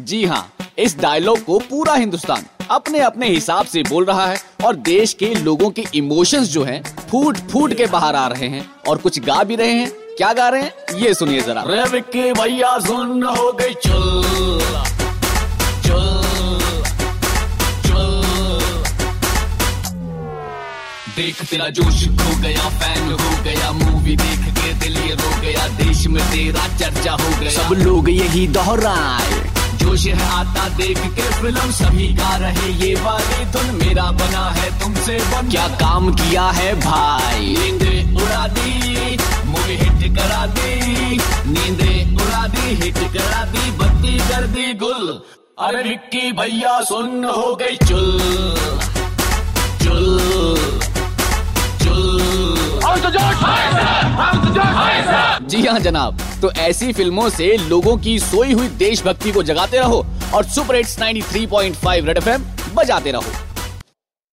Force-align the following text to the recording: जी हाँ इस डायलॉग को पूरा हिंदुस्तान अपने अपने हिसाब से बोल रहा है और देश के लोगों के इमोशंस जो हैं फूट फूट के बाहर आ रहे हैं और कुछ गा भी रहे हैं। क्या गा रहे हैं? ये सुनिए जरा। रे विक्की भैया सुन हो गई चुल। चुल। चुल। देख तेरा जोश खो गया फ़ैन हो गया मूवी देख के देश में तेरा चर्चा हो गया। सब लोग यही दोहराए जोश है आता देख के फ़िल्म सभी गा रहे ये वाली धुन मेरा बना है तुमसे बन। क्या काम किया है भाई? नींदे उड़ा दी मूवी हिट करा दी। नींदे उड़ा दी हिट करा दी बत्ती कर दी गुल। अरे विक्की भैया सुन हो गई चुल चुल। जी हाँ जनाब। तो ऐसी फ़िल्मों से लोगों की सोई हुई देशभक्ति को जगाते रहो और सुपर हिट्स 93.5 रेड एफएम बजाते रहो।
जी 0.00 0.24
हाँ 0.26 0.52
इस 0.78 0.98
डायलॉग 1.00 1.44
को 1.44 1.58
पूरा 1.58 1.94
हिंदुस्तान 1.94 2.44
अपने 2.70 3.00
अपने 3.00 3.28
हिसाब 3.28 3.66
से 3.66 3.82
बोल 3.82 4.04
रहा 4.04 4.26
है 4.26 4.36
और 4.64 4.76
देश 4.76 5.12
के 5.12 5.34
लोगों 5.34 5.70
के 5.70 5.84
इमोशंस 5.94 6.48
जो 6.48 6.64
हैं 6.64 6.82
फूट 7.10 7.36
फूट 7.36 7.74
के 7.74 7.86
बाहर 7.86 8.16
आ 8.16 8.26
रहे 8.26 8.48
हैं 8.48 8.70
और 8.88 8.98
कुछ 8.98 9.20
गा 9.20 9.42
भी 9.44 9.56
रहे 9.56 9.72
हैं। 9.72 9.90
क्या 9.90 10.32
गा 10.32 10.48
रहे 10.48 10.62
हैं? 10.62 10.98
ये 10.98 11.14
सुनिए 11.14 11.40
जरा। 11.40 11.62
रे 11.66 11.84
विक्की 11.84 12.32
भैया 12.32 12.78
सुन 12.78 13.22
हो 13.22 13.52
गई 13.52 13.74
चुल। 13.74 14.22
चुल। 15.86 16.82
चुल। 17.86 18.22
देख 21.16 21.42
तेरा 21.50 21.68
जोश 21.68 22.06
खो 22.08 22.40
गया 22.40 22.68
फ़ैन 22.68 23.12
हो 23.12 23.42
गया 23.44 23.70
मूवी 23.72 24.16
देख 24.16 24.44
के 24.44 24.49
देश 26.00 26.06
में 26.08 26.22
तेरा 26.24 26.66
चर्चा 26.78 27.12
हो 27.12 27.30
गया। 27.40 27.50
सब 27.50 27.72
लोग 27.74 28.08
यही 28.10 28.46
दोहराए 28.48 29.32
जोश 29.80 30.04
है 30.06 30.28
आता 30.32 30.68
देख 30.76 30.98
के 31.16 31.22
फ़िल्म 31.40 31.70
सभी 31.70 32.06
गा 32.14 32.36
रहे 32.36 32.72
ये 32.84 32.94
वाली 32.94 33.44
धुन 33.52 33.74
मेरा 33.76 34.10
बना 34.12 34.44
है 34.50 34.70
तुमसे 34.80 35.18
बन। 35.32 35.50
क्या 35.50 35.66
काम 35.76 36.10
किया 36.14 36.46
है 36.50 36.74
भाई? 36.80 37.54
नींदे 37.58 37.92
उड़ा 38.16 38.46
दी 38.48 39.16
मूवी 39.46 39.76
हिट 39.76 40.16
करा 40.16 40.46
दी। 40.56 41.18
नींदे 41.52 41.92
उड़ा 42.16 42.46
दी 42.46 42.74
हिट 42.82 42.98
करा 43.16 43.44
दी 43.52 43.70
बत्ती 43.78 44.18
कर 44.28 44.46
दी 44.56 44.72
गुल। 44.84 45.20
अरे 45.58 45.82
विक्की 45.82 46.32
भैया 46.32 46.80
सुन 46.82 47.24
हो 47.24 47.54
गई 47.56 47.76
चुल 47.76 47.88
चुल। 47.88 48.79
जी 55.50 55.60
हाँ 55.66 55.78
जनाब। 55.80 56.18
तो 56.42 56.50
ऐसी 56.52 56.92
फ़िल्मों 56.92 57.28
से 57.28 57.46
लोगों 57.68 57.96
की 57.96 58.18
सोई 58.18 58.52
हुई 58.52 58.68
देशभक्ति 58.78 59.32
को 59.32 59.42
जगाते 59.42 59.78
रहो 59.78 60.04
और 60.34 60.44
सुपर 60.44 60.76
हिट्स 60.76 60.98
93.5 60.98 62.06
रेड 62.06 62.18
एफएम 62.18 62.44
बजाते 62.74 63.10
रहो। 63.10 63.49